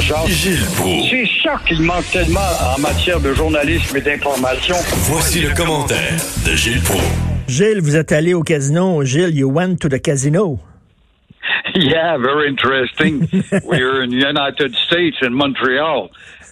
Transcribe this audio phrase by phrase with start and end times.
[0.00, 0.56] Gilles.
[1.10, 2.40] C'est ça qu'il manque tellement
[2.74, 4.74] en matière de journalisme et d'information.
[5.10, 6.14] Voici le commentaire
[6.46, 7.04] de Gilles Proulx.
[7.48, 9.04] Gilles, vous êtes allé au casino.
[9.04, 10.58] Gilles, you went to the casino.
[11.74, 13.28] Yeah, very interesting.
[13.64, 16.08] We're in the United States, in Montreal.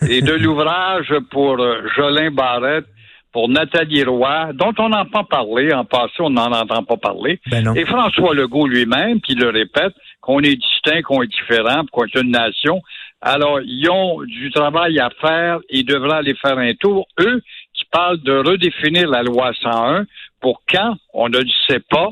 [0.09, 2.87] Et de l'ouvrage pour euh, Jolin Barrette,
[3.33, 5.73] pour Nathalie Roy, dont on n'entend pas parler.
[5.73, 7.41] En passé, on n'en entend pas parler.
[7.51, 7.75] Ben non.
[7.75, 12.15] Et François Legault lui-même, qui le répète, qu'on est distinct, qu'on est différent, qu'on est
[12.15, 12.81] une nation.
[13.21, 15.59] Alors, ils ont du travail à faire.
[15.71, 17.07] Ils devraient aller faire un tour.
[17.21, 17.43] Eux,
[17.75, 20.07] qui parlent de redéfinir la loi 101.
[20.41, 20.97] Pour quand?
[21.13, 22.11] On ne le sait pas.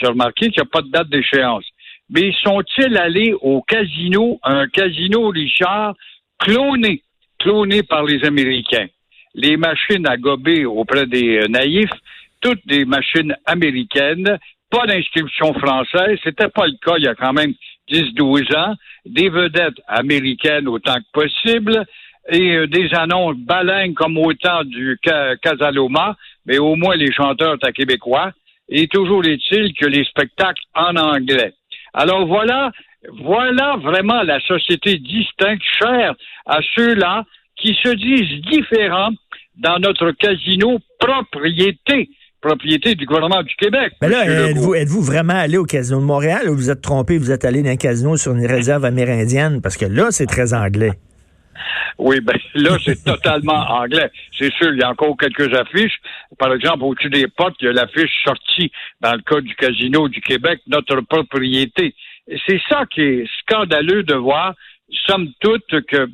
[0.00, 1.64] J'ai remarqué qu'il n'y a pas de date d'échéance.
[2.10, 5.94] Mais sont-ils allés au casino, un casino, Richard,
[6.38, 7.02] cloné,
[7.38, 8.88] cloné par les Américains?
[9.34, 11.90] Les machines à gober auprès des euh, naïfs,
[12.40, 14.38] toutes des machines américaines,
[14.70, 17.54] pas d'inscription française, c'était pas le cas il y a quand même
[17.90, 18.74] 10-12 ans,
[19.06, 21.84] des vedettes américaines autant que possible,
[22.28, 27.12] et euh, des annonces baleines comme au temps du Ca- Casaloma, mais au moins les
[27.12, 28.32] chanteurs étaient québécois,
[28.68, 31.52] et toujours est-il que les spectacles en anglais.
[31.92, 32.70] Alors voilà,
[33.22, 36.14] voilà vraiment la société distincte, chère
[36.46, 37.24] à ceux-là
[37.56, 39.10] qui se disent différents
[39.56, 42.08] dans notre casino propriété,
[42.40, 43.92] propriété du gouvernement du Québec.
[44.00, 47.44] Mais là, êtes-vous vraiment allé au casino de Montréal ou vous êtes trompé, vous êtes
[47.44, 49.60] allé dans un casino sur une réserve amérindienne?
[49.62, 50.92] Parce que là, c'est très anglais.
[51.98, 54.10] Oui, ben là, c'est totalement anglais.
[54.38, 55.98] C'est sûr, il y a encore quelques affiches.
[56.38, 60.08] Par exemple, au-dessus des portes, il y a l'affiche sortie dans le cas du Casino
[60.08, 61.94] du Québec, notre propriété.
[62.46, 64.54] C'est ça qui est scandaleux de voir,
[65.06, 66.08] somme toute, que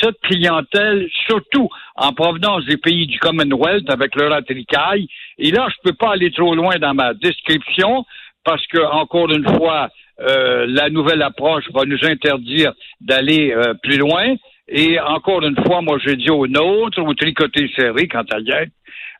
[0.00, 5.08] cette clientèle, surtout en provenance des pays du Commonwealth avec leur attricaille,
[5.40, 8.04] et là, je peux pas aller trop loin dans ma description
[8.44, 9.88] parce que, encore une fois,
[10.20, 14.34] euh, la nouvelle approche va nous interdire d'aller euh, plus loin.
[14.68, 18.70] Et encore une fois, moi, je dis aux nôtres, au tricoté serré, quant à y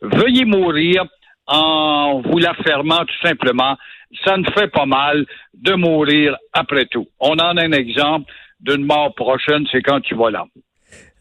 [0.03, 1.05] veuillez mourir
[1.47, 3.77] en vous la fermant tout simplement.
[4.25, 7.07] Ça ne fait pas mal de mourir après tout.
[7.19, 8.31] On en a un exemple
[8.61, 10.45] d'une mort prochaine, c'est quand tu vas là.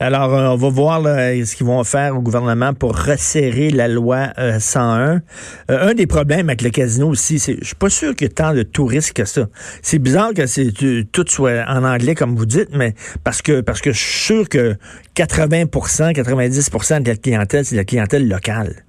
[0.02, 3.90] Alors, euh, on va voir là, ce qu'ils vont faire au gouvernement pour resserrer la
[3.90, 5.16] loi euh, 101.
[5.16, 5.20] Euh,
[5.68, 8.34] un des problèmes avec le casino aussi, c'est je suis pas sûr qu'il y ait
[8.34, 9.50] tant de touristes que ça.
[9.82, 10.72] C'est bizarre que c'est
[11.12, 12.96] tout soit en anglais comme vous dites, mais
[13.26, 14.78] parce que parce que je suis sûr que
[15.16, 18.86] 80 90% de la clientèle, c'est de la clientèle locale.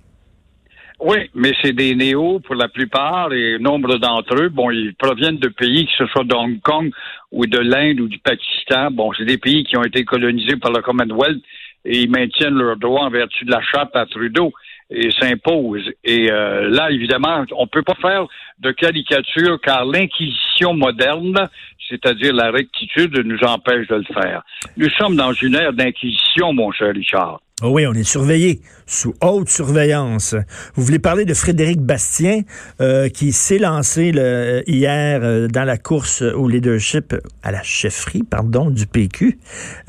[1.03, 5.39] Oui, mais c'est des néos pour la plupart et nombre d'entre eux, bon, ils proviennent
[5.39, 6.91] de pays, que ce soit d'Hong Kong
[7.33, 8.91] ou de l'Inde ou du Pakistan.
[8.91, 11.43] Bon, c'est des pays qui ont été colonisés par le Commonwealth
[11.87, 14.53] et ils maintiennent leurs droits en vertu de la charte à Trudeau
[14.91, 15.91] et s'imposent.
[16.05, 18.27] Et euh, là, évidemment, on peut pas faire
[18.59, 21.49] de caricature car l'inquisition moderne,
[21.89, 24.43] c'est-à-dire la rectitude, nous empêche de le faire.
[24.77, 27.41] Nous sommes dans une ère d'inquisition, mon cher Richard.
[27.63, 30.35] Oh oui, on est surveillé, sous haute surveillance.
[30.77, 32.41] Vous voulez parler de Frédéric Bastien,
[32.81, 38.23] euh, qui s'est lancé le- hier euh, dans la course au leadership, à la chefferie,
[38.23, 39.39] pardon, du PQ.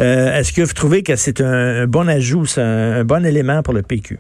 [0.02, 3.74] Euh, Est-ce que vous trouvez que c'est un, bon ajout, un, un bon élément pour
[3.74, 4.20] le PQ?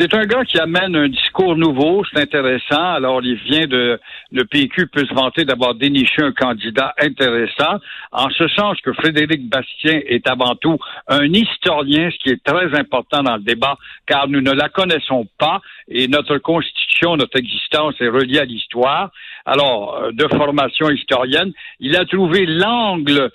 [0.00, 2.94] C'est un gars qui amène un discours nouveau, c'est intéressant.
[2.94, 4.00] Alors, il vient de
[4.32, 7.78] le PQ peut se vanter d'avoir déniché un candidat intéressant,
[8.10, 12.74] en ce sens que Frédéric Bastien est avant tout un historien, ce qui est très
[12.78, 17.94] important dans le débat, car nous ne la connaissons pas et notre constitution, notre existence
[18.00, 19.10] est reliée à l'histoire.
[19.50, 23.32] Alors, euh, de formation historienne, il a trouvé l'angle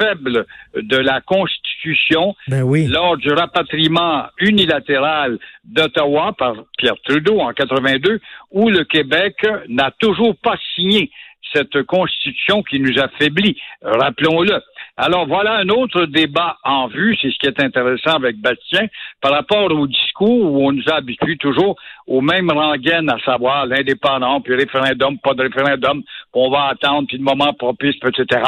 [0.00, 2.86] faible de la Constitution Ben oui.
[2.86, 8.18] lors du rapatriement unilatéral d'Ottawa par Pierre Trudeau en 82,
[8.50, 9.36] où le Québec
[9.68, 11.10] n'a toujours pas signé
[11.52, 14.60] cette constitution qui nous affaiblit, rappelons-le.
[15.00, 18.88] Alors voilà un autre débat en vue, c'est ce qui est intéressant avec Bastien,
[19.20, 21.76] par rapport au discours où on nous a habitués toujours
[22.08, 27.06] au même rengaine, à savoir l'indépendant, puis référendum, pas de référendum, puis on va attendre,
[27.06, 28.42] puis le moment propice, etc.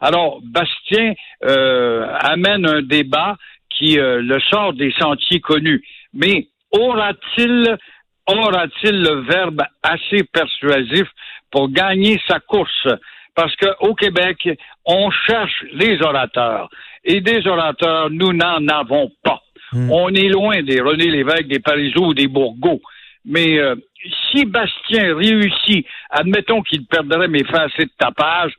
[0.00, 1.14] Alors Bastien
[1.44, 3.36] euh, amène un débat
[3.68, 5.82] qui euh, le sort des sentiers connus.
[6.14, 7.76] Mais aura-t-il
[8.28, 11.08] aura-t-il le verbe assez persuasif
[11.50, 12.86] pour gagner sa course?
[13.36, 14.48] Parce qu'au Québec,
[14.86, 16.68] on cherche les orateurs.
[17.04, 19.40] et des orateurs, nous n'en avons pas.
[19.72, 19.90] Hmm.
[19.92, 22.80] On est loin des René Lévesque, des Parizeau ou des Bourgots.
[23.24, 23.76] Mais euh,
[24.30, 28.52] si Bastien réussit, admettons qu'il perdrait mes assez de tapage,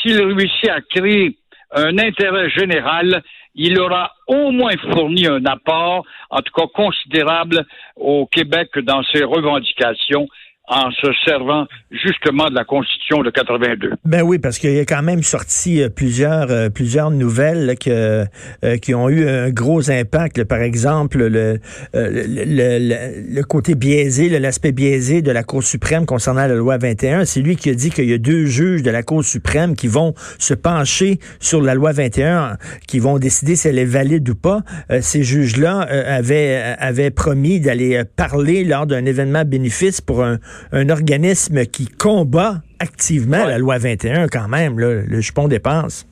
[0.00, 1.36] s'il réussit à créer
[1.72, 3.22] un intérêt général,
[3.54, 7.66] il aura au moins fourni un apport, en tout cas considérable,
[7.96, 10.28] au Québec dans ses revendications
[10.70, 13.94] en se servant justement de la Constitution de 82.
[14.04, 17.74] Ben oui, parce qu'il y a quand même sorti euh, plusieurs euh, plusieurs nouvelles là,
[17.74, 18.24] que,
[18.64, 20.38] euh, qui ont eu un gros impact.
[20.38, 20.44] là.
[20.44, 21.58] Par exemple, le,
[21.92, 27.24] le, le, le côté biaisé, l'aspect biaisé de la Cour suprême concernant la loi 21.
[27.24, 29.88] C'est lui qui a dit qu'il y a deux juges de la Cour suprême qui
[29.88, 34.36] vont se pencher sur la loi 21, qui vont décider si elle est valide ou
[34.36, 34.60] pas.
[34.92, 40.38] Euh, ces juges-là euh, avaient, avaient promis d'aller parler lors d'un événement bénéfice pour un,
[40.72, 43.50] un organisme qui combat activement Ouais.
[43.50, 46.06] la loi 21 quand même, là, le jupon dépense.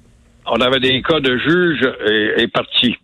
[0.46, 2.96] On avait des cas de juges et, et partis.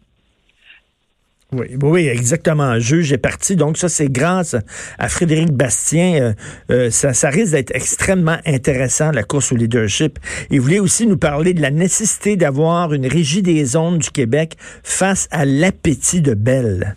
[1.53, 2.65] Oui, oui, exactement.
[2.65, 3.55] Un juge est parti.
[3.55, 4.57] Donc, ça, c'est grâce
[4.99, 6.15] à Frédéric Bastien.
[6.15, 6.33] Euh,
[6.71, 10.19] euh, ça, ça risque d'être extrêmement intéressant, la course au leadership.
[10.51, 14.55] Il voulait aussi nous parler de la nécessité d'avoir une régie des zones du Québec
[14.83, 16.97] face à l'appétit de Belle.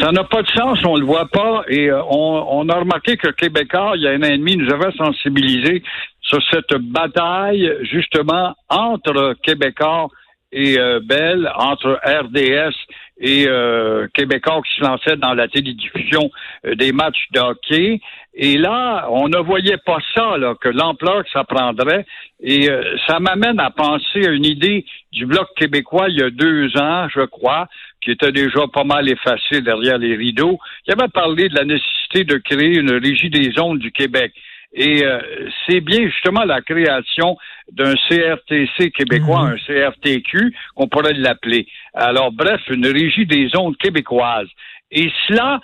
[0.00, 1.64] Ça n'a pas de sens, on le voit pas.
[1.68, 4.56] Et euh, on, on a remarqué que Québécois, il y a un an et demi,
[4.56, 5.82] nous avait sensibilisé
[6.20, 10.08] sur cette bataille, justement, entre Québécois
[10.52, 12.74] et euh, Bell, entre RDS
[13.20, 16.30] et euh, Québécois qui se lançaient dans la télédiffusion
[16.66, 18.00] euh, des matchs de hockey.
[18.34, 22.06] Et là, on ne voyait pas ça, là, que l'ampleur que ça prendrait.
[22.40, 26.30] Et euh, ça m'amène à penser à une idée du Bloc québécois il y a
[26.30, 27.68] deux ans, je crois,
[28.00, 32.24] qui était déjà pas mal effacé derrière les rideaux, qui avait parlé de la nécessité
[32.24, 34.32] de créer une régie des ondes du Québec.
[34.72, 35.20] Et euh,
[35.66, 37.36] c'est bien justement la création
[37.72, 41.66] d'un CRTC québécois, un CRTQ, qu'on pourrait l'appeler.
[41.92, 44.48] Alors, bref, une régie des ondes québécoises.
[44.92, 45.60] Et cela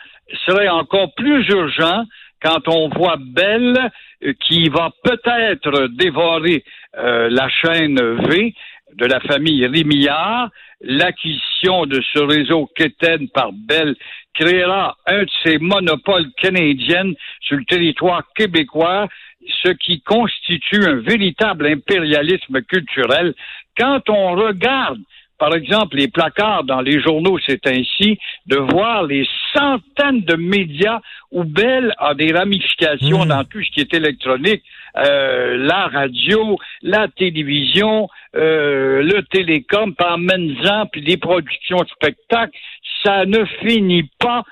[0.46, 2.04] serait encore plus urgent
[2.42, 3.76] quand on voit Bell
[4.24, 6.64] euh, qui va peut-être dévorer
[6.98, 8.54] euh, la chaîne V
[8.94, 10.50] de la famille Rémillard,
[10.80, 13.96] l'acquisition de ce réseau Keten par Bell
[14.34, 19.08] créera un de ces monopoles canadiens sur le territoire québécois,
[19.62, 23.34] ce qui constitue un véritable impérialisme culturel.
[23.78, 25.00] Quand on regarde
[25.38, 31.00] par exemple, les placards dans les journaux, c'est ainsi, de voir les centaines de médias
[31.30, 33.28] où Bell a des ramifications Mm.
[33.28, 34.62] dans tout ce qui est électronique,
[34.96, 42.56] euh, la radio, la télévision, euh, le télécom, par en puis des productions de spectacles,
[43.04, 44.42] ça ne finit pas.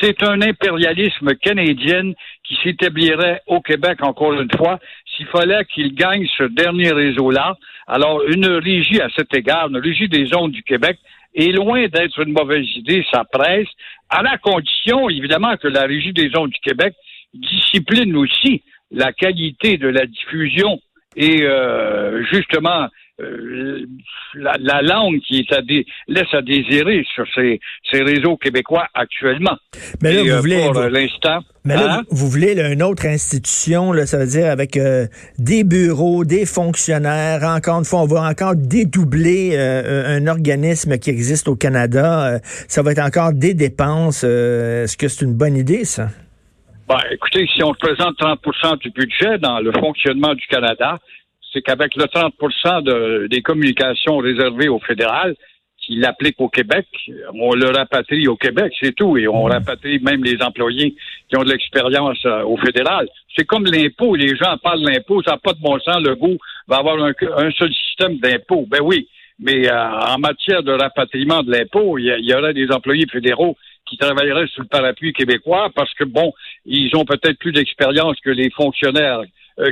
[0.00, 2.12] C'est un impérialisme canadien
[2.42, 4.78] qui s'établirait au Québec, encore une fois,
[5.16, 7.56] s'il fallait qu'il gagne ce dernier réseau-là.
[7.86, 10.98] Alors, une régie à cet égard, une régie des ondes du Québec,
[11.34, 13.68] est loin d'être une mauvaise idée, ça presse,
[14.08, 16.94] à la condition, évidemment, que la régie des ondes du Québec
[17.34, 20.80] discipline aussi la qualité de la diffusion
[21.16, 22.86] et euh, justement
[23.20, 23.86] euh,
[24.34, 28.86] la, la langue qui est à dé- laisse à désirer sur ces, ces réseaux québécois
[28.94, 29.56] actuellement.
[30.02, 30.62] Mais là, Et, vous euh, voulez...
[30.64, 31.38] pour vous- l'instant.
[31.66, 32.02] Mais là, hein?
[32.10, 35.06] vous, vous voulez là, une autre institution, là, ça veut dire avec euh,
[35.38, 37.42] des bureaux, des fonctionnaires.
[37.44, 42.38] Encore une fois, on va encore dédoubler euh, un organisme qui existe au Canada.
[42.68, 44.24] Ça va être encore des dépenses.
[44.24, 46.08] Est-ce que c'est une bonne idée, ça?
[46.86, 50.98] Ben, écoutez, si on représente 30% du budget dans le fonctionnement du Canada,
[51.54, 52.34] c'est qu'avec le 30
[52.84, 55.34] de, des communications réservées au fédéral,
[55.78, 56.86] qui l'applique au Québec,
[57.34, 60.94] on le rapatrie au Québec, c'est tout, et on rapatrie même les employés
[61.28, 63.06] qui ont de l'expérience euh, au fédéral.
[63.36, 66.14] C'est comme l'impôt, les gens parlent de l'impôt, ça n'a pas de bon sens, le
[66.14, 68.64] goût va avoir un, un seul système d'impôt.
[68.66, 69.08] Ben oui,
[69.38, 73.56] mais euh, en matière de rapatriement de l'impôt, il y, y aurait des employés fédéraux
[73.86, 76.32] qui travailleraient sous le parapluie québécois parce que, bon,
[76.64, 79.20] ils ont peut-être plus d'expérience que les fonctionnaires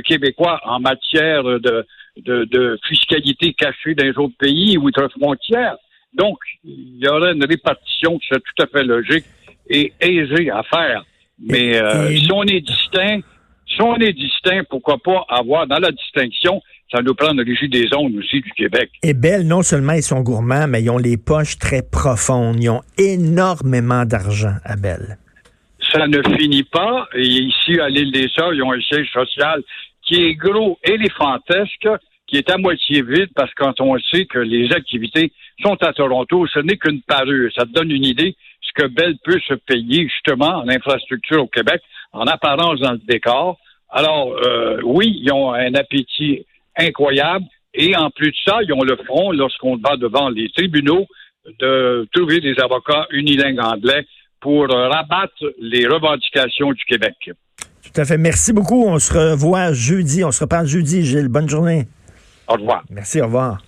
[0.05, 1.85] québécois en matière de,
[2.17, 5.75] de, de fiscalité cachée dans les autres pays ou outre-frontières.
[6.13, 9.25] Donc, il y aurait une répartition qui serait tout à fait logique
[9.69, 11.03] et aisée à faire.
[11.39, 13.21] Mais euh, Et- si on est distinct,
[13.67, 16.61] si on est distinct, pourquoi pas avoir dans la distinction,
[16.91, 18.91] ça nous prend régie des ondes aussi du Québec.
[19.01, 22.61] Et Bell, non seulement ils sont gourmands, mais ils ont les poches très profondes.
[22.61, 25.17] Ils ont énormément d'argent à Bell.
[25.93, 27.07] Ça ne finit pas.
[27.13, 29.61] Et ici, à l'île des Sœurs, ils ont un siège social
[30.01, 31.87] qui est gros, éléphantesque,
[32.27, 35.31] qui est à moitié vide parce que quand on sait que les activités
[35.61, 37.51] sont à Toronto, ce n'est qu'une parure.
[37.55, 41.47] Ça te donne une idée ce que Bell peut se payer justement en infrastructure au
[41.47, 41.81] Québec,
[42.11, 43.59] en apparence dans le décor.
[43.89, 46.45] Alors, euh, oui, ils ont un appétit
[46.77, 47.45] incroyable.
[47.75, 51.05] Et en plus de ça, ils ont le front, lorsqu'on va devant les tribunaux,
[51.59, 54.05] de trouver des avocats unilingues anglais
[54.43, 57.15] pour rabattre les revendications du Québec.
[57.57, 58.17] Tout à fait.
[58.17, 58.83] Merci beaucoup.
[58.85, 60.23] On se revoit jeudi.
[60.23, 61.29] On se reparle jeudi, Gilles.
[61.29, 61.87] Bonne journée.
[62.47, 62.83] Au revoir.
[62.89, 63.21] Merci.
[63.21, 63.63] Au revoir.